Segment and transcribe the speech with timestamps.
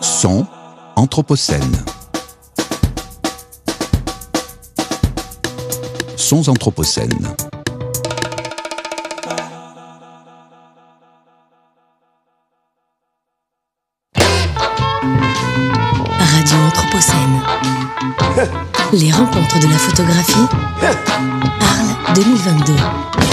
[0.00, 0.46] Son
[0.94, 1.84] Anthropocène.
[6.16, 7.34] Sons Anthropocène.
[16.20, 17.40] Radio Anthropocène.
[18.92, 20.46] Les rencontres de la photographie.
[20.82, 23.29] Arles 2022.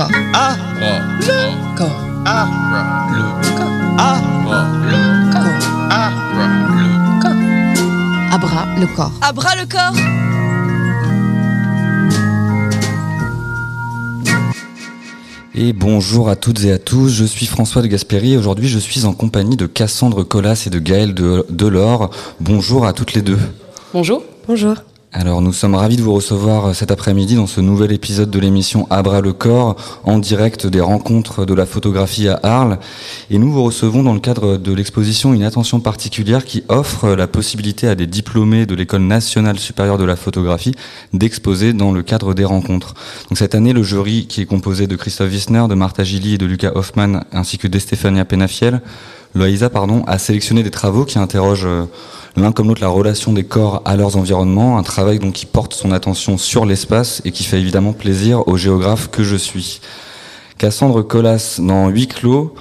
[0.00, 0.18] corps.
[0.32, 0.56] Ah,
[1.20, 1.90] le corps.
[2.24, 2.48] Ah,
[3.12, 3.22] le
[3.56, 3.70] corps.
[3.98, 4.60] Ah, ah.
[4.88, 5.42] le corps.
[5.90, 6.10] Ah,
[8.78, 9.12] le corps.
[9.22, 9.92] Abra le corps.
[9.92, 9.94] Le corps.
[15.54, 18.78] Et bonjour à toutes et à tous, je suis François de Gasperi et aujourd'hui je
[18.78, 22.10] suis en compagnie de Cassandre Collas et de Gaëlle Delors.
[22.40, 23.38] Bonjour à toutes les deux.
[23.92, 24.22] Bonjour.
[24.48, 24.76] Bonjour.
[25.12, 28.86] Alors nous sommes ravis de vous recevoir cet après-midi dans ce nouvel épisode de l'émission
[28.90, 29.74] Abra le corps
[30.04, 32.78] en direct des rencontres de la photographie à Arles
[33.28, 37.26] et nous vous recevons dans le cadre de l'exposition Une attention particulière qui offre la
[37.26, 40.76] possibilité à des diplômés de l'école nationale supérieure de la photographie
[41.12, 42.94] d'exposer dans le cadre des rencontres.
[43.30, 46.38] Donc cette année le jury qui est composé de Christophe Wissner, de Martha Gilly et
[46.38, 48.80] de Lucas Hoffman ainsi que d'Estefania Penafiel,
[49.34, 51.86] Loïsa pardon, a sélectionné des travaux qui interrogent euh,
[52.36, 55.74] l'un comme l'autre la relation des corps à leurs environnements, un travail donc qui porte
[55.74, 59.80] son attention sur l'espace et qui fait évidemment plaisir au géographe que je suis.
[60.58, 62.54] Cassandre Collas, dans Huit clos,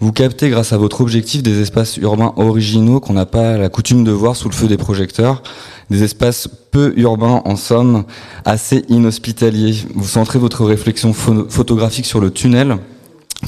[0.00, 4.04] vous captez grâce à votre objectif des espaces urbains originaux qu'on n'a pas la coutume
[4.04, 5.42] de voir sous le feu des projecteurs,
[5.90, 8.04] des espaces peu urbains en somme,
[8.44, 9.76] assez inhospitaliers.
[9.94, 12.78] Vous centrez votre réflexion photographique sur le tunnel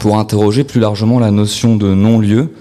[0.00, 2.52] pour interroger plus largement la notion de non-lieu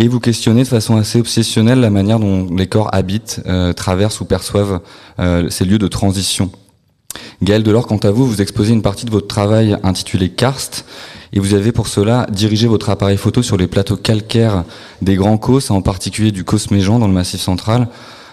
[0.00, 4.22] et vous questionnez de façon assez obsessionnelle la manière dont les corps habitent, euh, traversent
[4.22, 4.80] ou perçoivent
[5.18, 6.50] euh, ces lieux de transition.
[7.42, 10.86] Gaël Delors, quant à vous, vous exposez une partie de votre travail intitulé Karst,
[11.34, 14.64] et vous avez pour cela dirigé votre appareil photo sur les plateaux calcaires
[15.02, 17.88] des Grands Causses, en particulier du Causse Méjean dans le Massif central,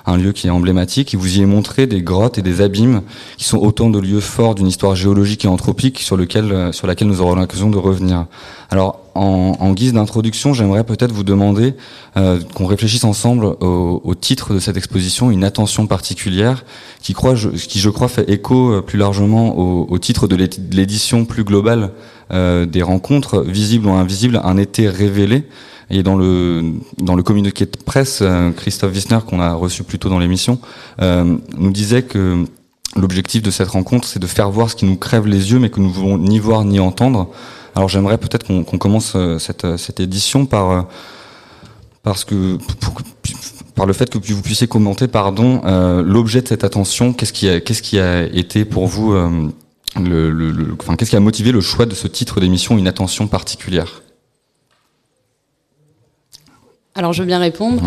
[0.05, 3.01] un lieu qui est emblématique, et vous y avez montré des grottes et des abîmes
[3.35, 7.09] qui sont autant de lieux forts d'une histoire géologique et anthropique sur, lequel, sur laquelle
[7.09, 8.25] nous aurons l'occasion de revenir.
[8.69, 11.73] Alors, en, guise d'introduction, j'aimerais peut-être vous demander
[12.15, 16.63] euh, qu'on réfléchisse ensemble au, titre de cette exposition, une attention particulière,
[17.01, 21.43] qui, croit, qui je crois fait écho euh, plus largement au, titre de l'édition plus
[21.43, 21.91] globale
[22.31, 25.43] euh, des rencontres, visibles ou invisibles, un été révélé.
[25.89, 28.21] Et dans le dans le communiqué de presse,
[28.57, 30.59] Christophe Wissner, qu'on a reçu plus tôt dans l'émission,
[30.99, 32.45] nous disait que
[32.97, 35.69] l'objectif de cette rencontre, c'est de faire voir ce qui nous crève les yeux, mais
[35.69, 37.29] que nous voulons ni voir ni entendre.
[37.77, 40.81] Alors j'aimerais peut-être qu'on commence euh, cette, euh, cette, édition par euh,
[42.01, 42.57] parce que
[43.75, 45.61] par le fait que vous puissiez commenter pardon
[46.01, 47.13] l'objet de cette attention.
[47.13, 51.19] Qu'est-ce qui a qu'est-ce qui a été pour vous le, le, enfin, qu'est-ce qui a
[51.19, 54.01] motivé le choix de ce titre d'émission, une attention particulière?
[56.95, 57.83] Alors, je veux bien répondre.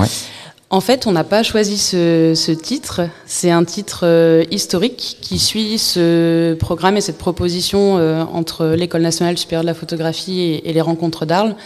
[0.73, 3.01] En fait, on n'a pas choisi ce, titre.
[3.27, 9.03] C'est un titre euh, historique qui suit ce programme et cette proposition euh, entre l'École
[9.03, 11.57] nationale supérieure de la photographie et, les rencontres d'Arles,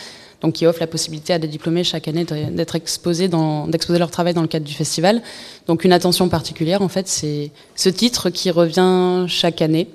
[0.40, 3.28] donc qui offre la possibilité à des diplômés chaque année d'être exposés,
[3.68, 5.20] d'exposer leur travail dans le cadre du festival.
[5.66, 9.88] Donc une attention particulière, en fait, c'est ce titre qui revient chaque année.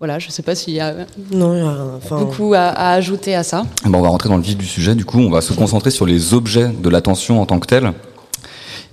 [0.00, 0.94] Voilà, je ne sais pas s'il y a
[2.10, 3.66] beaucoup à, ajouter à ça.
[3.84, 4.94] Bon, on va rentrer dans le vif du sujet.
[4.94, 7.92] Du coup, on va se concentrer sur les objets de l'attention en tant que tel.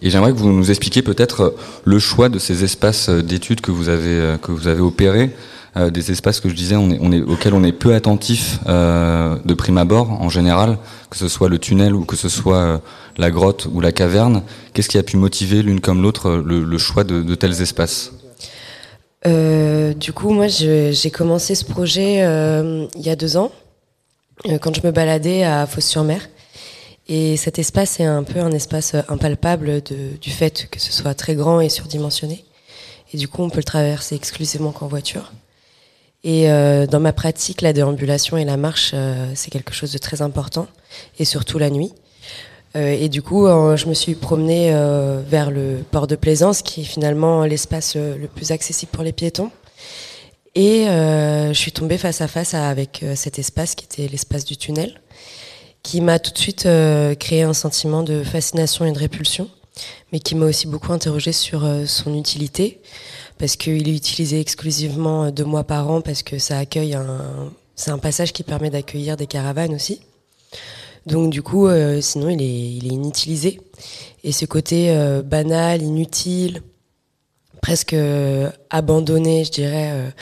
[0.01, 1.55] Et j'aimerais que vous nous expliquiez peut-être
[1.85, 5.33] le choix de ces espaces d'études que vous avez euh, que vous avez opérés,
[5.77, 8.59] euh, des espaces que je disais, on est, on est, auxquels on est peu attentif
[8.67, 10.77] euh, de prime abord en général,
[11.09, 12.81] que ce soit le tunnel ou que ce soit
[13.17, 14.41] la grotte ou la caverne.
[14.73, 18.11] Qu'est-ce qui a pu motiver l'une comme l'autre le, choix de, de tels espaces?
[19.27, 23.51] Euh, du coup, moi, j'ai commencé ce projet euh, il y a deux ans,
[24.47, 26.29] euh, quand je me baladais à Fos-sur-Mer.
[27.09, 31.35] Et cet espace est un peu un espace impalpable du fait que ce soit très
[31.35, 32.43] grand et surdimensionné.
[33.13, 35.31] Et du coup, on peut le traverser exclusivement qu'en voiture.
[36.25, 38.93] Et dans ma pratique, la déambulation et la marche,
[39.35, 40.67] c'est quelque chose de très important,
[41.17, 41.93] et surtout la nuit.
[42.75, 46.61] Euh, et du coup, euh, je me suis promenée euh, vers le port de Plaisance,
[46.61, 49.51] qui est finalement l'espace le plus accessible pour les piétons.
[50.55, 54.99] Et je suis tombée face à face avec cet espace qui était l'espace du tunnel,
[55.83, 56.67] qui m'a tout de suite
[57.19, 59.51] créé un sentiment de fascination et de répulsion,
[60.11, 62.81] mais qui m'a aussi beaucoup interrogée sur son utilité,
[63.37, 67.91] parce qu'il est utilisé exclusivement deux mois par an, parce que ça accueille un, c'est
[67.91, 70.01] un passage qui permet d'accueillir des caravanes aussi.
[71.07, 73.61] Donc du coup, euh, sinon, il est, il est inutilisé.
[74.23, 76.61] Et ce côté euh, banal, inutile,
[77.61, 80.13] presque euh, abandonné, je dirais,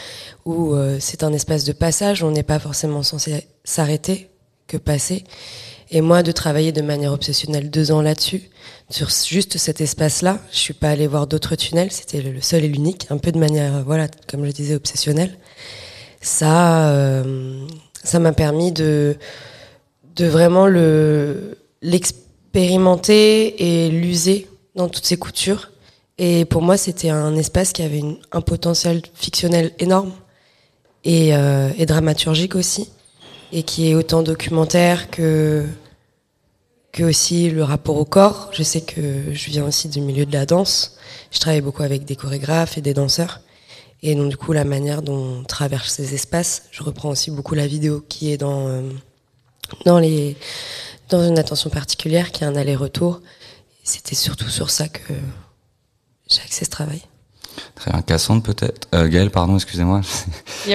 [0.46, 4.30] où c'est un espace de passage, on n'est pas forcément censé s'arrêter
[4.68, 5.24] que passer.
[5.92, 8.50] Et moi, de travailler de manière obsessionnelle deux ans là-dessus,
[8.90, 12.68] sur juste cet espace-là, je suis pas allée voir d'autres tunnels, c'était le seul et
[12.68, 15.38] l'unique, un peu de manière, voilà, comme je disais, obsessionnelle.
[16.22, 17.24] Ça,
[18.04, 19.18] ça m'a permis de
[20.16, 25.72] de vraiment le l'expérimenter et l'user dans toutes ses coutures.
[26.18, 30.14] Et pour moi, c'était un espace qui avait un potentiel fictionnel énorme
[31.04, 32.90] et, euh, et, dramaturgique aussi,
[33.52, 35.66] et qui est autant documentaire que
[36.94, 38.50] que aussi le rapport au corps.
[38.54, 40.98] Je sais que je viens aussi du milieu de la danse.
[41.30, 43.42] Je travaille beaucoup avec des chorégraphes et des danseurs.
[44.02, 47.54] Et donc du coup, la manière dont on traverse ces espaces, je reprends aussi beaucoup
[47.54, 48.82] la vidéo qui est dans euh,
[49.86, 50.36] dans, les,
[51.10, 53.22] dans une attention particulière qui est un aller-retour.
[53.84, 55.14] C'était surtout sur ça que
[56.30, 57.02] j'ai axé ce travail.
[57.76, 58.02] Très bien.
[58.02, 58.88] Cassandre peut-être.
[58.94, 60.02] Euh, Gaël, pardon, excusez-moi.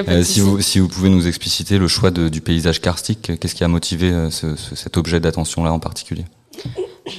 [0.08, 3.56] Euh, si, vous, si vous pouvez nous expliciter le choix de- du paysage karstique, qu'est-ce
[3.56, 6.24] qui a motivé euh, ce- ce- cet objet d'attention-là en particulier?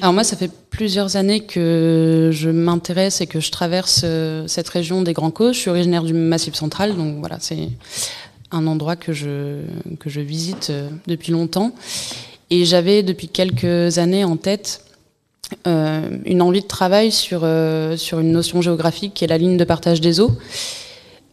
[0.01, 4.69] Alors moi, ça fait plusieurs années que je m'intéresse et que je traverse euh, cette
[4.69, 5.55] région des Grands Causes.
[5.55, 7.67] Je suis originaire du Massif central, donc voilà, c'est
[8.51, 9.62] un endroit que je,
[10.00, 11.74] que visite euh, depuis longtemps.
[12.50, 14.86] Et j'avais depuis quelques années en tête
[15.67, 19.58] euh, une envie de travail sur, euh, sur une notion géographique qui est la ligne
[19.58, 20.31] de partage des eaux.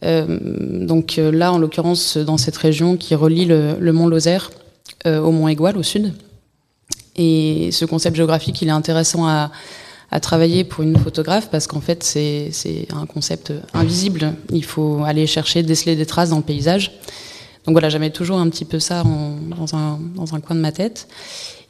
[0.01, 4.49] Donc là, en l'occurrence, dans cette région qui relie le, mont Lozère
[5.05, 6.13] au mont Égual au sud.
[7.17, 9.51] Et ce concept géographique, il est intéressant à,
[10.11, 14.33] à travailler pour une photographe parce qu'en fait, c'est un concept invisible.
[14.51, 16.91] Il faut aller chercher, déceler des traces dans le paysage.
[17.65, 20.61] Donc voilà, j'avais toujours un petit peu ça en- dans, un, dans un coin de
[20.61, 21.07] ma tête.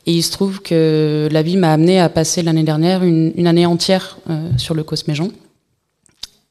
[0.06, 3.48] Et il se trouve que la vie m'a amené à passer l'année dernière une, une
[3.48, 5.30] année entière euh, sur le Cosméjean.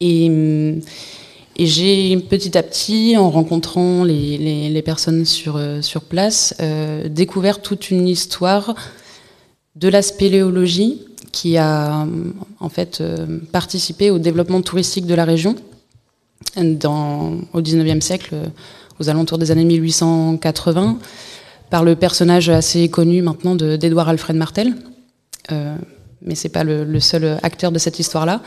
[0.00, 0.26] Et,
[1.56, 6.54] et j'ai petit à petit, en rencontrant les, les- les personnes sur, euh, sur place,
[6.60, 8.74] euh, découvert toute une histoire
[9.76, 15.24] de la spéléologie qui a hum, en fait euh, participé au développement touristique de la
[15.24, 15.56] région
[16.56, 18.46] dans, au 19e siècle, euh,
[19.00, 20.98] aux alentours des années 1880,
[21.70, 24.74] par le personnage assez connu maintenant de- d'Édouard Alfred Martel.
[25.52, 25.76] Euh,
[26.22, 28.42] mais c'est pas le, seul acteur de cette histoire-là.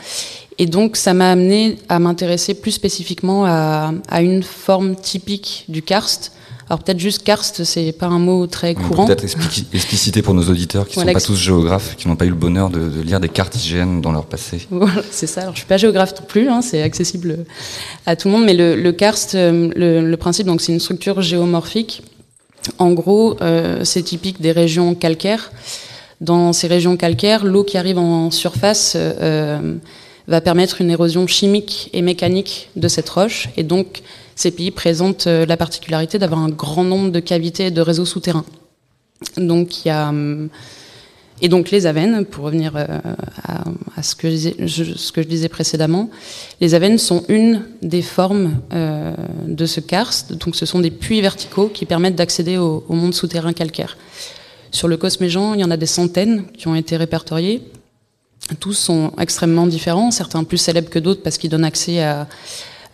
[0.58, 6.32] Et donc, ça m'a amené à m'intéresser plus spécifiquement à une forme typique du karst.
[6.72, 9.04] Alors peut-être juste karst, c'est pas un mot très courant.
[9.04, 9.24] Peut-être
[9.74, 12.30] expliciter pour nos auditeurs qui ne Voilà, sont pas tous géographes, qui n'ont pas eu
[12.30, 14.66] le bonheur de, de lire des cartes IGN dans leur passé.
[14.70, 15.42] Voilà, c'est ça.
[15.42, 17.44] Alors, je suis pas géographe non plus, hein, c'est accessible
[18.06, 20.80] à tout le monde, mais le, le karst, euh, le, le principe, donc c'est une
[20.80, 22.04] structure géomorphique.
[22.78, 25.52] En gros, euh, c'est typique des régions calcaires.
[26.22, 29.74] Dans ces régions calcaires, l'eau qui arrive en surface euh,
[30.26, 34.02] va permettre une érosion chimique et mécanique de cette roche, et donc
[34.36, 38.04] ces pays présentent euh, la particularité d'avoir un grand nombre de cavités et de réseaux
[38.04, 38.44] souterrains.
[39.36, 40.48] Donc hum,
[41.44, 42.86] et donc les avennes, pour revenir euh,
[43.96, 46.08] à, ce, que je disais, précédemment,
[46.60, 49.12] les avennes sont une des formes euh,
[49.48, 50.34] de ce karst.
[50.34, 53.98] Donc ce sont des puits verticaux qui permettent d'accéder au, monde souterrain calcaire.
[54.70, 57.60] Sur le Cosméjean, il y en a des centaines qui ont été répertoriés.
[58.60, 62.28] Tous sont extrêmement différents, certains plus célèbres que d'autres parce qu'ils donnent accès à,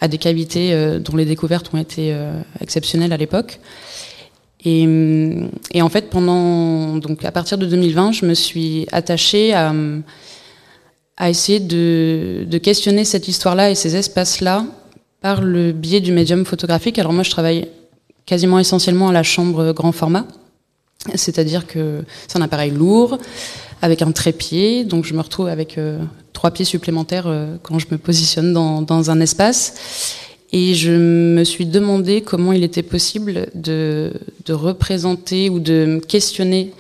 [0.00, 3.61] à des cavités euh, dont les découvertes ont été euh, exceptionnelles à l'époque.
[4.64, 9.55] Et, hum, et en fait, pendant donc à partir de 2020, je me suis attachée
[9.55, 9.73] à,
[11.28, 14.64] essayer de questionner cette histoire-là et ces espaces-là
[15.21, 16.99] par le biais du médium photographique.
[16.99, 17.69] Alors moi, je travaille
[18.25, 20.26] quasiment essentiellement à la chambre grand format,
[21.14, 23.19] c'est-à-dire que c'est un appareil lourd
[23.82, 25.99] avec un trépied, donc je me retrouve avec euh,
[26.32, 30.16] trois pieds supplémentaires euh, quand je me positionne dans, un espace.
[30.50, 34.12] Et je me suis demandé comment il était possible de,
[34.49, 36.73] représenter ou de questionner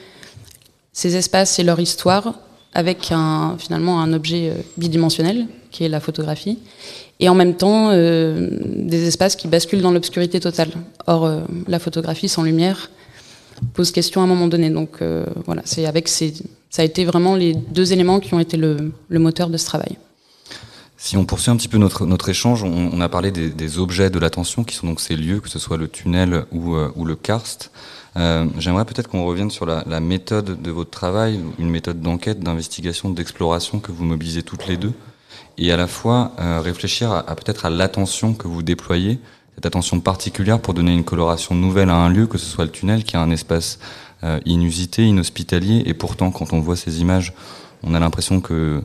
[0.92, 2.34] ces espaces et leur histoire
[2.72, 6.58] avec un, finalement un objet euh, bidimensionnel, qui est la photographie,
[7.20, 10.70] et en même temps des espaces qui basculent dans l'obscurité totale.
[11.06, 11.28] Or,
[11.66, 12.90] la photographie sans lumière
[13.74, 14.70] pose question à un moment donné.
[14.70, 16.34] Donc euh, voilà, c'est avec ces,
[16.70, 19.96] ça a été vraiment les deux éléments qui ont été le, moteur de ce travail.
[20.96, 24.18] Si on poursuit un petit peu notre, notre échange, on, a parlé des, objets de
[24.18, 27.14] l'attention, qui sont donc ces lieux, que ce soit le tunnel ou, euh, ou le
[27.14, 27.70] karst.
[28.16, 33.10] Euh, J'aimerais peut-être qu'on revienne sur la, méthode de votre travail, une méthode d'enquête, d'investigation,
[33.10, 34.92] d'exploration que vous mobilisez toutes les deux,
[35.56, 39.20] et à la fois réfléchir peut-être à l'attention que vous déployez,
[39.58, 42.70] cette attention particulière pour donner une coloration nouvelle à un lieu, que ce soit le
[42.70, 43.80] tunnel, qui est un espace
[44.22, 47.32] euh, inusité, inhospitalier, et pourtant quand on voit ces images,
[47.82, 48.84] on a l'impression que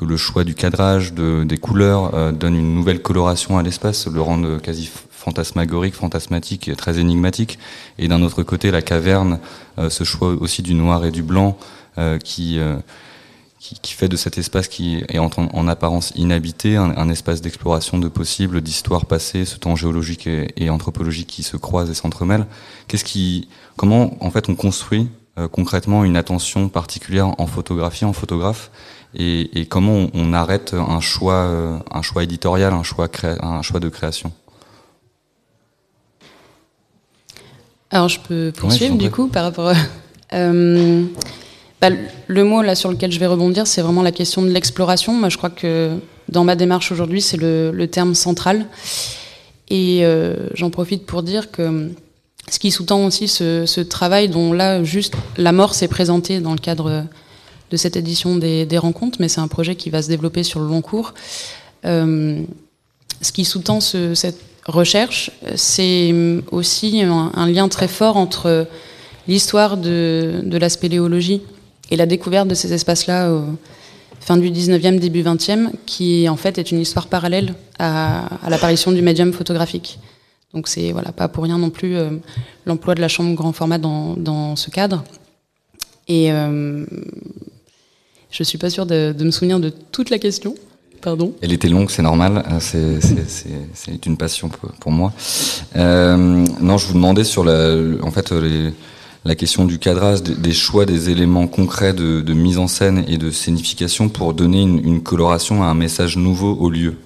[0.00, 4.06] que le choix du cadrage, de, des couleurs euh, donne une nouvelle coloration à l'espace,
[4.06, 7.58] le rend euh, quasi fantasmagorique, fantasmatique, et très énigmatique.
[7.98, 9.40] Et d'un autre côté, la caverne,
[9.78, 11.56] euh, ce choix aussi du noir et du blanc,
[12.24, 12.58] qui,
[13.60, 17.42] qui, qui fait de cet espace qui est en, en apparence inhabité un, un espace
[17.42, 21.94] d'exploration de possibles, d'histoire passée, ce temps géologique et, et anthropologique qui se croisent et
[21.94, 22.46] s'entremêlent.
[22.88, 28.14] Qu'est-ce qui, comment en fait on construit euh, concrètement une attention particulière en photographie, en
[28.14, 28.70] photographe
[29.14, 33.44] et, et comment on, on arrête un choix, euh, un choix éditorial, un choix, créa-
[33.44, 34.32] un choix de création?
[37.90, 39.68] Alors je peux poursuivre je du coup par rapport.
[39.68, 39.74] à-
[40.32, 41.06] Euh,
[41.80, 41.88] bah,
[42.26, 45.14] le mot là sur lequel je vais rebondir, c'est vraiment la question de l'exploration.
[45.14, 45.96] Moi, je crois que
[46.28, 48.66] dans ma démarche aujourd'hui, c'est le, terme central.
[49.70, 51.90] Et euh, j'en profite pour dire que
[52.50, 57.04] ce qui sous-tend aussi ce, travail, dont là juste l'amorce est présentée dans le cadre
[57.70, 60.66] de cette édition des, rencontres, mais c'est un projet qui va se développer sur le
[60.66, 61.14] long cours.
[61.86, 62.42] Euh,
[63.22, 66.14] ce qui sous-tend ce, cette recherche, c'est
[66.50, 68.66] aussi un, un, lien très fort entre
[69.28, 71.42] l'histoire de, de la spéléologie
[71.90, 73.28] et la découverte de ces espaces-là
[74.20, 79.02] fin du 19e, début 20e, qui en fait est une histoire parallèle à, l'apparition du
[79.02, 79.98] médium photographique.
[80.54, 82.10] Donc c'est voilà, pas pour rien non plus euh,
[82.66, 85.04] l'emploi de la chambre grand format dans, ce cadre.
[86.08, 86.84] Et euh,
[88.30, 90.54] je suis pas sûre de, me souvenir de toute la question.
[91.00, 91.32] Pardon.
[91.40, 92.44] Elle était longue, c'est normal.
[92.60, 95.14] C'est une passion pour, pour moi.
[95.76, 96.16] Euh,
[96.60, 98.70] non, je vous demandais sur la, en fait, les,
[99.24, 103.30] la question du cadrage, des choix des éléments concrets de, mise en scène et de
[103.30, 106.96] scénification pour donner une, coloration à un message nouveau au lieu.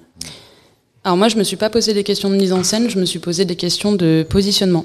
[1.02, 3.04] Alors moi, je me suis pas posé des questions de mise en scène, je me
[3.04, 4.84] suis posé des questions de positionnement.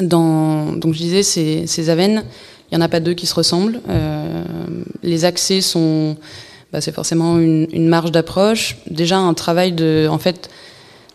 [0.00, 2.24] Dans, donc je disais, ces, ces avennes,
[2.70, 3.80] il y en a pas deux qui se ressemblent.
[3.88, 4.44] Euh,
[5.02, 6.16] les accès sont,
[6.72, 8.78] bah, c'est forcément une, une marge d'approche.
[8.90, 10.50] Déjà un travail de, en fait,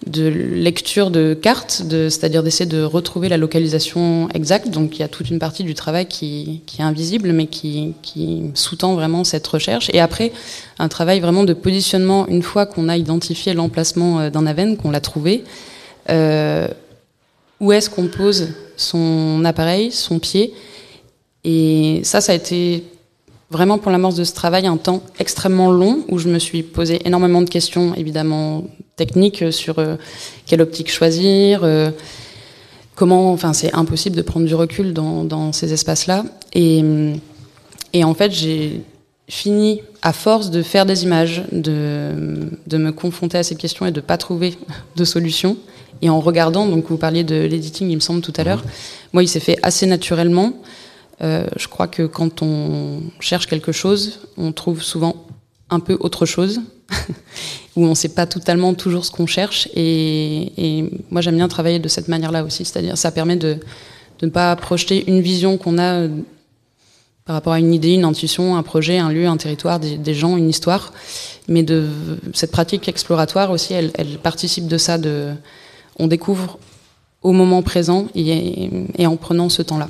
[0.07, 4.69] de lecture de cartes, de, c'est-à-dire d'essayer de retrouver la localisation exacte.
[4.69, 7.93] Donc il y a toute une partie du travail qui, qui est invisible, mais qui,
[8.01, 9.89] qui sous-tend vraiment cette recherche.
[9.93, 10.31] Et après,
[10.79, 15.01] un travail vraiment de positionnement, une fois qu'on a identifié l'emplacement d'un aven, qu'on l'a
[15.01, 15.43] trouvé,
[16.09, 16.67] euh,
[17.59, 20.53] où est-ce qu'on pose son appareil, son pied?
[21.43, 22.83] Et ça, ça a été
[23.51, 27.01] vraiment pour l'amorce de ce travail un temps extrêmement long où je me suis posé
[27.05, 28.63] énormément de questions, évidemment
[28.95, 29.95] techniques, sur euh,
[30.45, 31.91] quelle optique choisir, euh,
[32.95, 33.31] comment.
[33.31, 36.25] Enfin, c'est impossible de prendre du recul dans, dans ces espaces-là.
[36.53, 36.83] Et,
[37.93, 38.81] et en fait, j'ai
[39.27, 43.91] fini, à force de faire des images, de, de me confronter à ces questions et
[43.91, 44.55] de pas trouver
[44.95, 45.57] de solution.
[46.01, 48.63] Et en regardant, donc vous parliez de l'editing, il me semble tout à l'heure,
[49.13, 50.53] moi, il s'est fait assez naturellement.
[51.21, 55.15] Euh, je crois que quand on cherche quelque chose, on trouve souvent
[55.69, 56.61] un peu autre chose,
[57.75, 59.67] où on ne sait pas totalement toujours ce qu'on cherche.
[59.75, 63.57] Et, moi, j'aime bien travailler de cette manière-là aussi, c'est-à-dire ça permet de,
[64.21, 66.07] ne pas projeter une vision qu'on a
[67.25, 70.35] par rapport à une idée, une intuition, un projet, un lieu, un territoire, des, gens,
[70.35, 70.93] une histoire.
[71.47, 71.87] Mais de
[72.33, 73.91] cette pratique exploratoire aussi, elle,
[74.23, 74.97] participe de ça.
[74.97, 75.33] De,
[75.99, 76.57] on découvre
[77.21, 79.89] au moment présent et en prenant ce temps-là.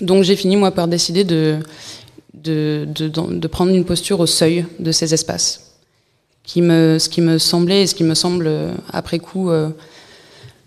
[0.00, 1.58] Donc j'ai fini moi par décider de,
[2.34, 5.60] de, de, prendre une posture au seuil de ces espaces.
[6.42, 8.50] Qui me, ce qui me semblait et ce qui me semble
[8.92, 9.70] après coup euh,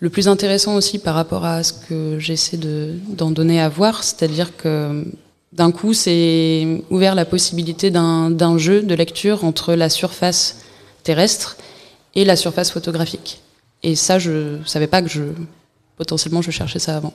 [0.00, 4.56] le plus intéressant aussi par rapport à ce que j'essaie d'en donner à voir, c'est-à-dire
[4.56, 5.04] que
[5.52, 10.58] d'un coup c'est ouvert la possibilité d'un jeu de lecture entre la surface
[11.04, 11.56] terrestre
[12.14, 13.40] et la surface photographique.
[13.82, 15.22] Et ça, je savais pas que je
[15.96, 17.14] potentiellement je cherchais ça avant.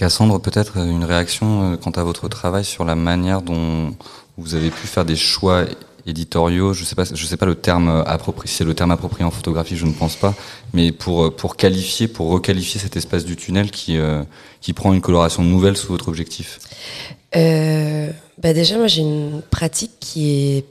[0.00, 3.94] Cassandre, peut-être une réaction quant à votre travail sur la manière dont
[4.38, 5.66] vous avez pu faire des choix
[6.06, 6.72] éditoriaux?
[6.72, 9.76] Je sais pas, je sais pas le terme approprié, c'est le terme approprié en photographie,
[9.76, 10.34] je ne pense pas,
[10.72, 14.22] mais pour pour qualifier, pour requalifier cet espace du tunnel qui euh,
[14.62, 16.60] qui prend une coloration nouvelle sous votre objectif?
[17.36, 18.08] Euh,
[18.42, 20.64] bah déjà, moi j'ai une pratique qui est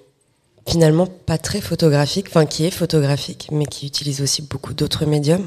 [0.68, 5.46] finalement pas très photographique, enfin qui est photographique, mais qui utilise aussi beaucoup d'autres médiums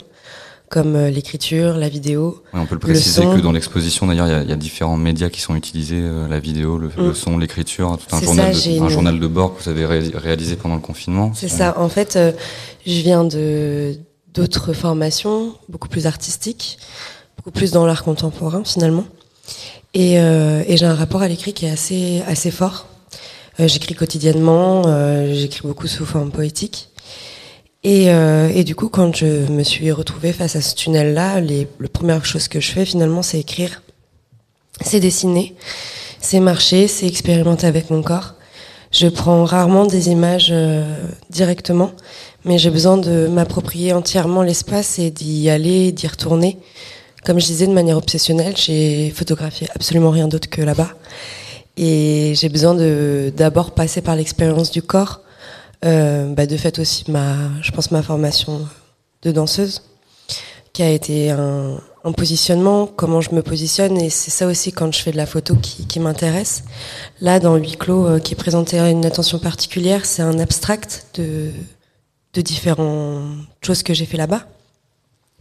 [0.72, 2.42] comme euh, l'écriture, la vidéo.
[2.54, 4.96] Ouais, on peut le préciser le que dans l'exposition, d'ailleurs, il y, y, a différents
[4.96, 6.92] médias qui sont utilisés euh, la vidéo, le, mmh.
[6.96, 8.88] le son, l'écriture, tout un, journal, ça, de, un une...
[8.88, 11.30] journal de bord que vous avez ré réalisé pendant le confinement.
[11.34, 11.78] C'est ça.
[11.78, 12.32] En fait, euh,
[12.86, 13.96] je viens de
[14.32, 16.78] d'autres formations, beaucoup plus artistiques,
[17.36, 19.04] beaucoup plus dans l'art contemporain finalement,
[19.92, 22.86] et, euh, et j'ai un rapport à l'écrit qui est assez assez fort.
[23.58, 24.84] J'écris quotidiennement,
[25.30, 26.88] j'écris beaucoup sous forme poétique.
[27.84, 31.66] Et, euh, et, du coup, quand je me suis retrouvée face à ce tunnel-là, les
[31.92, 33.82] premières choses que je fais finalement, c'est écrire,
[34.80, 35.54] c'est dessiner,
[36.20, 38.34] c'est marcher, c'est expérimenter avec mon corps.
[38.92, 40.84] Je prends rarement des images euh,
[41.30, 41.92] directement,
[42.44, 46.58] mais j'ai besoin de m'approprier entièrement l'espace et d'y aller, d'y retourner.
[47.24, 50.90] Comme je disais, de manière obsessionnelle, j'ai photographié absolument rien d'autre que là-bas.
[51.76, 55.22] Et j'ai besoin de d'abord passer par l'expérience du corps
[55.82, 58.66] bah de fait aussi ma, je pense ma formation
[59.22, 59.82] de danseuse,
[60.72, 64.92] qui a été un, un positionnement, comment je me positionne, et c'est ça aussi quand
[64.92, 66.64] je fais de la photo qui, qui m'intéresse.
[67.20, 71.50] Là, dans huis clos, euh, qui est présenté une attention particulière, c'est un abstract de,
[72.34, 74.46] de différentes choses que j'ai fait là-bas,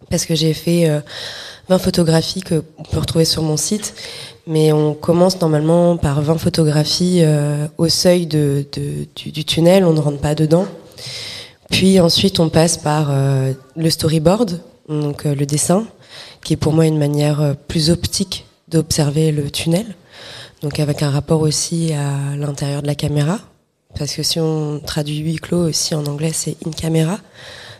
[0.10, 1.01] parce que j'ai fait euh,
[1.69, 3.95] 20 photographies que on peut retrouver sur mon site,
[4.47, 8.65] mais on commence normalement par 20 photographies euh, au seuil du,
[9.45, 10.65] tunnel, on ne rentre pas dedans.
[11.69, 15.86] Puis ensuite on passe par euh, le storyboard, donc euh, le dessin,
[16.43, 19.86] qui est pour moi une manière plus optique d'observer le tunnel.
[20.62, 23.39] donc avec un rapport aussi à l'intérieur de la caméra,
[23.97, 27.19] parce que si on traduit huis clos aussi en anglais, c'est in camera,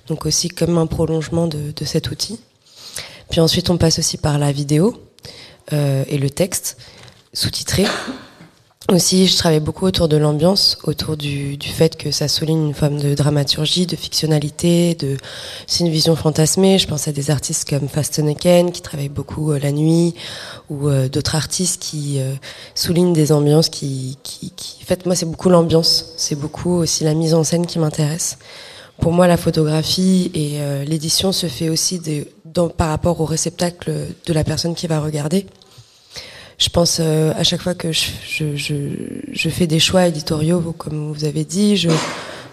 [0.08, 2.40] donc aussi comme un prolongement de, cet outil.
[3.30, 4.96] Puis ensuite, on passe aussi par la vidéo
[5.74, 6.78] et le texte
[7.34, 7.86] sous-titré.
[8.92, 13.00] Aussi, je travaille beaucoup autour de l'ambiance, autour du, fait que ça souligne une forme
[13.00, 15.16] de dramaturgie, de fictionnalité, de
[15.66, 16.78] c'est une vision fantasmée.
[16.78, 20.14] Je pense à des artistes comme Fasteneken qui travaillent beaucoup euh, la nuit,
[20.70, 22.34] ou euh, d'autres artistes qui euh,
[22.76, 24.52] soulignent des ambiances qui, qui.
[24.82, 28.40] En fait, moi, c'est beaucoup l'ambiance, c'est beaucoup aussi la mise en scène qui m'intéresse.
[29.00, 32.02] Pour moi, la photographie et euh, l'édition se fait aussi
[32.78, 33.94] par rapport au réceptacle
[34.26, 35.46] de la personne qui va regarder.
[36.62, 38.76] Je pense euh, à chaque fois que je, je, je,
[39.32, 41.90] je, fais des choix éditoriaux, comme vous avez dit, je,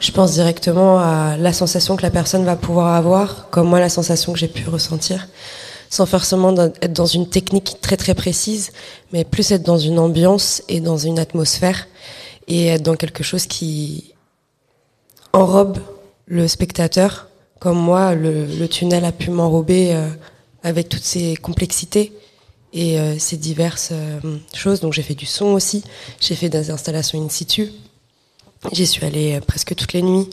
[0.00, 3.90] je pense directement à la sensation que la personne va pouvoir avoir, comme moi la
[3.90, 5.28] sensation que j'ai pu ressentir,
[5.90, 8.72] sans forcément être dans une technique très très précise,
[9.12, 11.86] mais plus être dans une ambiance et dans une atmosphère,
[12.46, 14.14] et être dans quelque chose qui
[15.34, 15.80] enrobe
[16.24, 20.08] le spectateur, comme moi le, le tunnel a pu m'enrober euh,
[20.62, 22.14] avec toutes ses complexités
[22.72, 24.20] et euh, ces diverses euh,
[24.54, 24.80] choses.
[24.80, 25.84] Donc j'ai fait du son aussi,
[26.20, 27.70] j'ai fait des installations in situ.
[28.72, 30.28] J'y suis allée euh, presque toutes les nuits.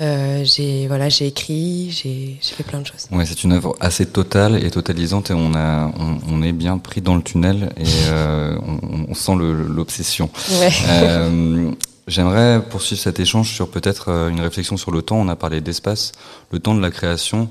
[0.00, 3.06] Euh, j'ai voilà, j'ai écrit, j'ai fait plein de choses.
[3.10, 6.78] Ouais, c'est une œuvre assez totale et totalisante et on a on, on est bien
[6.78, 10.30] pris dans le tunnel et euh, on, on, sent l'obsession.
[10.52, 10.72] Ouais.
[10.88, 11.70] Euh,
[12.06, 15.16] J'aimerais poursuivre cet échange sur peut-être une réflexion sur le temps.
[15.16, 16.10] On a parlé d'espace,
[16.50, 17.48] le temps de la création.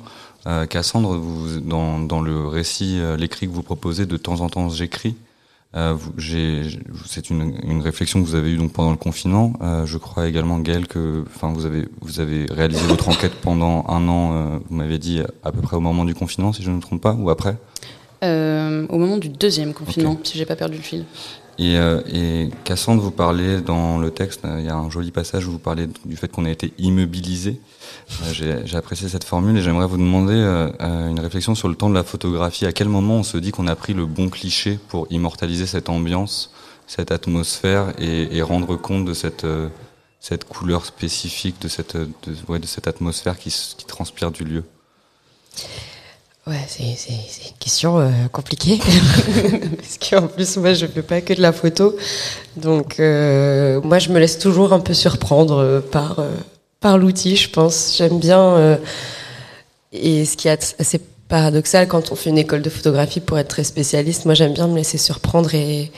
[0.50, 4.50] Euh, Cassandre, vous, dans, dans, le récit, euh, l'écrit que vous proposez, de temps en
[4.50, 5.16] temps j'écris.
[5.76, 5.96] Euh,
[7.06, 9.54] c'est une, une, réflexion que vous avez eue donc pendant le confinement.
[9.62, 13.86] Euh, je crois également, Gaël, que enfin vous avez vous avez réalisé votre enquête pendant
[13.88, 14.60] un an.
[14.68, 17.02] Vous m'avez dit à peu près au moment du confinement, si je ne me trompe
[17.02, 17.56] pas, ou après?
[18.24, 20.32] Au moment du deuxième confinement, okay.
[20.32, 21.06] si j'ai pas perdu le fil.
[21.60, 25.46] Et, euh, et, Cassandre, vous parlez dans le texte, il y a un joli passage
[25.46, 27.60] où vous parlez du fait qu'on a été immobilisé.
[28.24, 31.90] Euh, J'ai apprécié cette formule et j'aimerais vous demander euh, une réflexion sur le temps
[31.90, 32.66] de la photographie.
[32.66, 35.90] À quel moment on se dit qu'on a pris le bon cliché pour immortaliser cette
[35.90, 36.54] ambiance,
[36.88, 39.68] cette atmosphère et, et rendre compte de cette, euh,
[40.22, 44.64] cette couleur spécifique, de cette, de, de cette atmosphère qui, qui transpire du lieu?
[46.50, 48.80] Ouais, c'est une question euh, compliquée.
[49.78, 51.96] Parce qu'en plus, moi, je fais pas que de la photo.
[52.58, 56.18] Donc, euh, moi, je me laisse toujours un peu surprendre euh, par,
[56.80, 57.94] par l'outil, je pense.
[57.96, 58.80] J'aime bien.
[59.94, 63.50] et ce qui est assez paradoxal quand on fait une école de photographie pour être
[63.50, 65.92] très spécialiste, moi, j'aime bien me laisser surprendre et,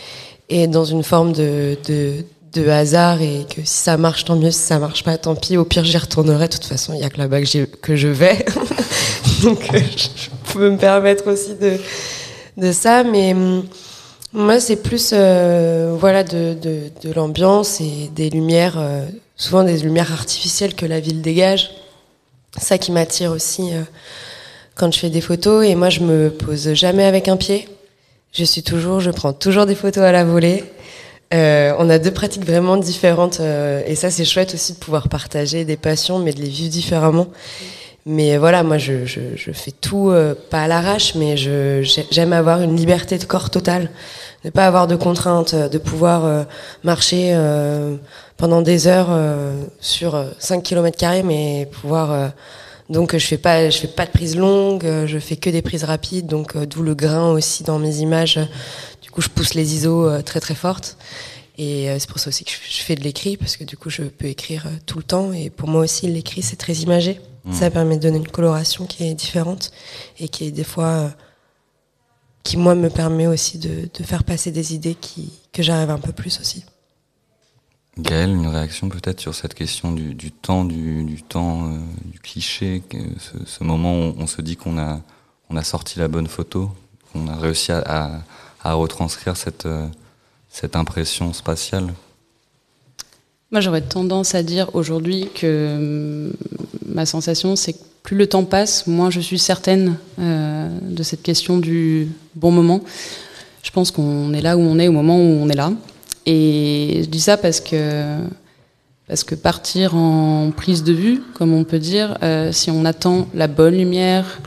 [0.50, 3.22] et dans une forme de, de, hasard.
[3.22, 4.52] Et que si ça marche, tant mieux.
[4.52, 5.56] Si ça marche pas, tant pis.
[5.56, 6.50] Au pire, j'y retournerai.
[6.50, 8.46] De toute façon, il y a que là-bas que, je vais.
[9.44, 9.70] Donc,
[10.54, 13.04] peux me permettre aussi de, ça.
[13.04, 13.64] Mais hum,
[14.34, 20.76] moi, c'est plus euh, voilà, de, l'ambiance et des lumières, euh, souvent des lumières artificielles
[20.76, 21.72] que la ville dégage.
[22.58, 23.82] Ça qui m'attire aussi euh,
[24.76, 25.66] quand je fais des photos.
[25.66, 27.68] Et moi, je me pose jamais avec un pied.
[28.34, 30.64] Je suis toujours, je prends toujours des photos à la volée.
[31.34, 35.78] On a deux pratiques vraiment différentes et ça c'est chouette aussi de pouvoir partager des
[35.78, 37.28] passions mais de les vivre différemment.
[38.06, 42.62] Mais voilà, moi je, je, je fais tout euh, pas à l'arrache, mais j'aime avoir
[42.62, 43.92] une liberté de corps totale,
[44.44, 46.44] ne pas avoir de contraintes, de pouvoir euh,
[46.84, 47.98] marcher euh,
[48.38, 52.32] pendant des heures euh, sur 5 km carrés, mais pouvoir
[52.90, 55.84] donc je fais pas je fais pas de prises longues, je fais que des prises
[55.84, 58.40] rapides, donc d'où le grain aussi dans mes images.
[59.04, 60.98] Du coup, je pousse les ISO très très fortes.
[61.58, 64.04] Et c'est pour ça aussi que je fais de l'écrit, parce que du coup, je
[64.04, 65.32] peux écrire tout le temps.
[65.32, 67.20] Et pour moi aussi, l'écrit, c'est très imagé.
[67.44, 67.54] Mmh.
[67.54, 69.72] Ça permet de donner une coloration qui est différente
[70.20, 71.10] et qui est des fois, euh,
[72.44, 75.98] qui moi me permet aussi de, de faire passer des idées qui, que j'arrive un
[75.98, 76.64] peu plus aussi.
[77.98, 82.20] Gaël, une réaction peut-être sur cette question du, du temps, du, du temps, euh, du
[82.20, 85.02] cliché, que ce, ce, moment où on se dit qu'on a,
[85.50, 86.72] on a sorti la bonne photo,
[87.12, 88.22] qu'on a réussi à, à,
[88.64, 89.88] à retranscrire cette, euh,
[90.48, 91.94] cette impression spatiale?
[93.52, 96.32] Moi, j'aurais tendance à dire aujourd'hui que
[96.94, 101.22] ma sensation, c'est que plus le temps passe, moins je suis certaine euh, de cette
[101.22, 102.82] question du bon moment.
[103.64, 105.72] Je pense qu'on est là où on est au moment où on est là.
[106.26, 108.18] Et je dis ça parce que,
[109.08, 113.28] parce que partir en prise de vue, comme on peut dire, euh, si on attend
[113.36, 114.40] la bonne lumière,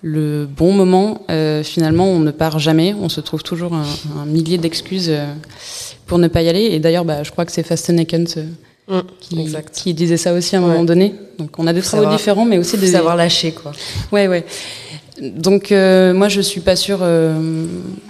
[0.00, 2.94] le bon moment, euh, finalement, on ne part jamais.
[2.94, 5.12] On se trouve toujours un, millier d'excuses
[6.06, 6.68] pour ne pas y aller.
[6.72, 8.26] Et d'ailleurs, bah, je crois que c'est Fasteneken
[8.88, 10.68] mmh, qui, qui, disait ça aussi à un ouais.
[10.68, 11.14] moment donné.
[11.38, 13.72] Donc, on a des travaux savoir, différents, mais aussi des savoir lâcher, quoi.
[14.12, 14.44] Ouais, ouais.
[15.20, 16.98] Donc, euh, moi, je suis pas sûre.
[17.02, 17.66] euh,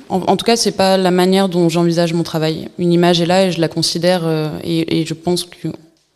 [0.08, 2.68] En, en tout cas, c'est pas la manière dont j'envisage mon travail.
[2.78, 5.68] Une image est là et je la considère, euh, et, et je pense que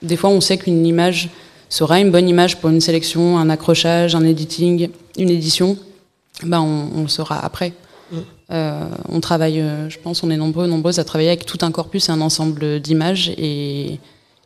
[0.02, 1.28] des fois, on sait qu'une image
[1.68, 5.78] sera une bonne image pour une sélection, un accrochage, un editing, une édition.
[6.44, 7.72] Ben, on, on le saura après.
[8.50, 12.10] Euh, on travaille, je pense, on est nombreux, nombreuses à travailler avec tout un corpus
[12.10, 13.98] et un ensemble d'images et,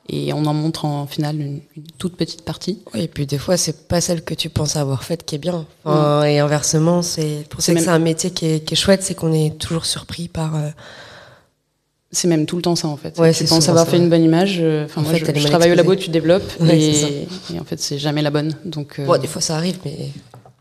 [0.09, 2.81] et on en montre en finale une, une toute petite partie.
[2.95, 5.39] Oui, et puis des fois, c'est pas celle que tu penses avoir faite qui est
[5.39, 5.65] bien.
[5.85, 8.75] Enfin, Et inversement, c'est pour ça C'est que même- c'est un métier qui est, qui
[8.75, 10.55] est chouette, c'est qu'on est toujours surpris par.
[10.57, 10.69] euh,
[12.13, 13.19] C'est même tout le temps ça en fait.
[13.19, 14.59] Ouais, tu c'est penses avoir ça, fait une bonne image.
[14.61, 17.29] euh, Enfin, En moi, fait, je, je travaille au labo, tu développes Ouais, et,
[17.61, 18.55] en fait, c'est jamais la bonne.
[18.65, 20.13] Donc, euh, Bon, des fois, ça arrive, mais,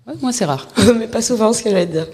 [0.08, 0.68] ouais, moi, c'est rare.
[1.00, 2.08] mais pas souvent, ce que j'allais dire.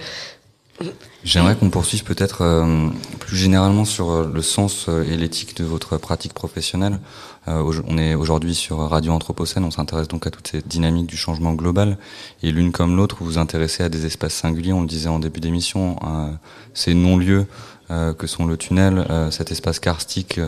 [1.24, 2.90] J'aimerais qu'on poursuive peut-être euh,
[3.20, 7.00] plus généralement sur euh, le sens euh, et l'éthique de votre pratique professionnelle.
[7.48, 11.18] Euh, on est aujourd'hui sur Radio Anthropocène, on s'intéresse donc à toute cette dynamique du
[11.18, 11.98] changement global.
[12.44, 15.18] Et l'une comme l'autre, vous vous intéressez à des espaces singuliers, on le disait en
[15.20, 16.30] début d'émission, euh,
[16.76, 17.48] ces non-lieux
[17.90, 20.40] euh, que sont le tunnel, cet espace karstique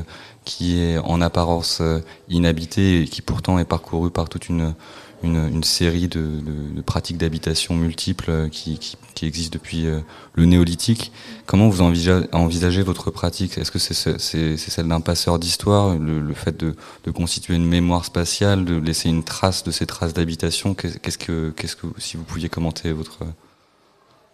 [0.45, 1.81] qui est en apparence
[2.29, 4.75] inhabité et qui pourtant est parcouru par toute une
[5.23, 6.41] une, série de,
[6.85, 9.99] pratiques d'habitation multiples euh, qui, qui, existent depuis euh,
[10.35, 11.11] le néolithique.
[11.45, 13.57] Comment vous envisagez, votre pratique?
[13.57, 16.75] Est-ce que c'est ce- c'est c'est celle d'un passeur d'histoire, le, fait de,
[17.11, 20.73] constituer une mémoire spatiale, de laisser une trace de ces traces d'habitation?
[20.73, 21.53] Qu'est- Qu'est-ce que,
[21.97, 23.19] si vous pouviez commenter votre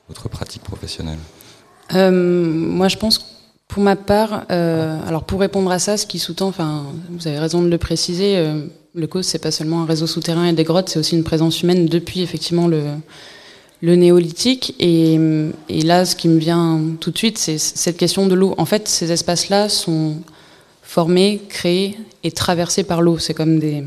[0.07, 1.19] votre pratique professionnelle?
[1.93, 3.38] Euh, moi, je pense,
[3.69, 7.37] pour ma part, euh, alors pour répondre à ça, ce qui sous-tend, enfin, vous avez
[7.37, 10.63] raison de le préciser, euh, le COS, c'est pas seulement un réseau souterrain et des
[10.63, 12.81] grottes, c'est aussi une présence humaine depuis effectivement le,
[13.83, 14.73] le néolithique.
[14.79, 15.19] Et,
[15.69, 18.55] et là, ce qui me vient tout de suite, c'est cette question de l'eau.
[18.57, 20.15] En fait, ces espaces-là sont
[20.81, 23.19] formés, créés et traversés par l'eau.
[23.19, 23.83] C'est comme des,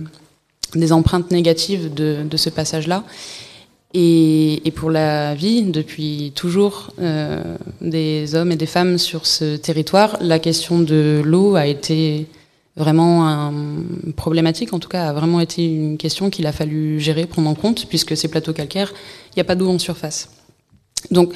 [0.77, 3.03] des empreintes négatives de, de ce passage-là.
[3.94, 7.42] Et, et pour la vie, depuis toujours, euh,
[7.81, 12.26] des hommes et des femmes sur ce territoire, la question de l'eau a été
[12.76, 13.52] vraiment un,
[14.16, 17.55] problématique, en tout cas a vraiment été une question qu'il a fallu gérer, prendre en
[17.55, 18.94] compte, puisque ces plateaux calcaires,
[19.31, 20.31] il n'y a pas d'eau en surface.
[21.11, 21.35] Donc,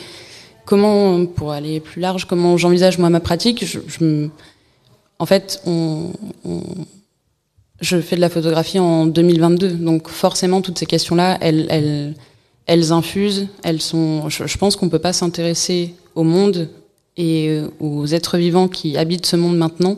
[0.65, 4.29] comment, pour aller plus large, comment j'envisage moi ma pratique je, je
[5.19, 6.11] En fait, on,
[6.47, 6.63] on-
[7.83, 12.15] je fais de la photographie en 2022, donc forcément toutes ces questions-là, elles, elles,
[12.67, 14.29] elles infusent, elles sont.
[14.29, 16.69] Je, pense qu'on peut pas s'intéresser au monde
[17.17, 19.97] et euh, aux êtres vivants qui habitent ce monde maintenant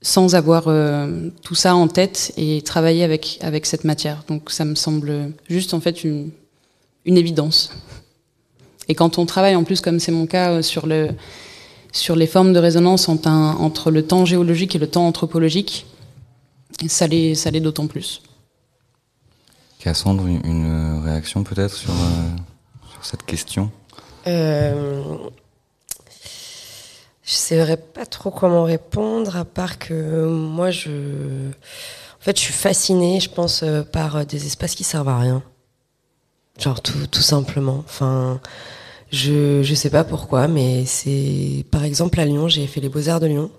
[0.00, 4.24] sans avoir euh, tout ça en tête et travailler avec avec cette matière.
[4.28, 6.30] Donc ça me semble juste en fait une
[7.04, 7.70] une évidence.
[8.88, 11.08] Et quand on travaille en plus comme c'est mon cas euh, sur le
[11.92, 15.86] sur les formes de résonance entre, entre le temps géologique et le temps anthropologique,
[16.86, 18.20] ça l'est ça l'est d'autant plus.
[19.88, 22.36] Cassandre, une, réaction peut-être sur, euh,
[23.00, 23.70] cette question?
[24.26, 25.02] Euh,
[27.24, 30.90] je saurais pas trop comment répondre, à part que moi, je.
[30.90, 35.42] En fait, je suis fascinée, je pense, euh, par des espaces qui servent à rien.
[36.58, 37.82] Genre, tout, tout simplement.
[37.86, 38.42] Enfin,
[39.10, 41.64] je, je sais pas pourquoi, mais c'est.
[41.70, 43.50] Par exemple, à Lyon, j'ai fait les Beaux-Arts de Lyon.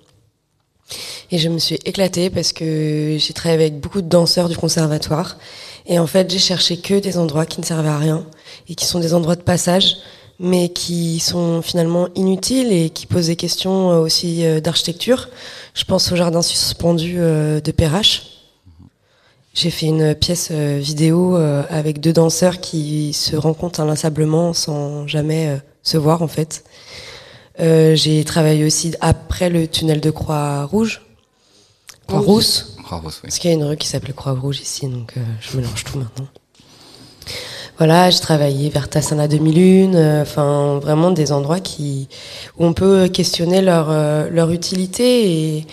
[1.31, 5.37] Et je me suis éclatée parce que j'ai travaillé avec beaucoup de danseurs du conservatoire.
[5.85, 8.25] Et en fait, j'ai cherché que des endroits qui ne servaient à rien
[8.67, 9.97] et qui sont des endroits de passage,
[10.39, 15.29] mais qui sont finalement inutiles et qui posent des questions euh, aussi euh, d'architecture.
[15.73, 18.23] Je pense au jardin suspendu euh, de Perrache.
[19.53, 25.97] J'ai fait une pièce vidéo avec deux danseurs qui se rencontrent inlassablement sans jamais se
[25.97, 26.63] voir en fait.
[27.59, 31.01] Euh, j'ai travaillé aussi après le tunnel de Croix-Rouge,
[32.07, 32.77] Croix-Rousse.
[32.91, 33.19] Oui.
[33.23, 35.97] Parce qu'il y a une rue qui s'appelle Croix-Rouge ici, donc euh, je mélange tout
[35.99, 36.27] maintenant.
[37.77, 38.87] Voilà, j'ai travaillé vers
[39.19, 42.09] à demi-lune, euh, enfin vraiment des endroits qui
[42.57, 45.67] où on peut questionner leur euh, leur utilité et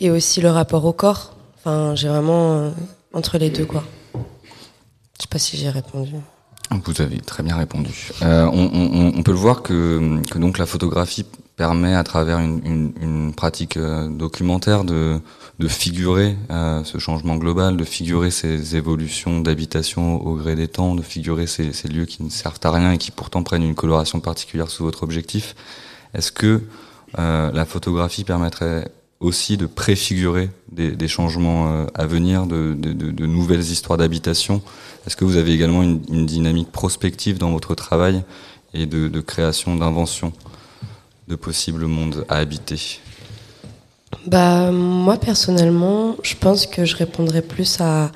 [0.00, 1.32] et aussi le rapport au corps.
[1.58, 2.70] Enfin, j'ai vraiment euh,
[3.14, 3.82] entre les deux quoi.
[4.14, 6.12] Je sais pas si j'ai répondu.
[6.84, 8.10] Vous avez très bien répondu.
[8.22, 11.24] Euh, on, on- on peut le voir que, que donc la photographie
[11.56, 15.20] permet à travers une, une- une pratique euh, documentaire de,
[15.58, 20.94] de figurer euh, ce changement global, de figurer ces évolutions d'habitation au gré des temps,
[20.94, 24.20] de figurer ces, lieux qui ne servent à rien et qui pourtant prennent une coloration
[24.20, 25.54] particulière sous votre objectif.
[26.12, 26.62] Est-ce que
[27.18, 32.74] euh, la photographie permettrait aussi de préfigurer des, changements euh, à venir, de,
[33.24, 34.60] nouvelles histoires d'habitation?
[35.06, 38.24] Est-ce que vous avez également une, une dynamique prospective dans votre travail
[38.74, 40.34] et de, de création, d'invention
[41.28, 43.00] de possibles mondes à habiter?
[44.24, 48.10] Bah moi personnellement, je pense que je répondrais plus à.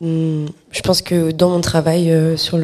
[0.00, 2.54] Hmm, Je pense que dans mon travail euh, sur le